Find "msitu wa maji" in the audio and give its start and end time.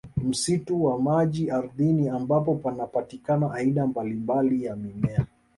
0.17-1.51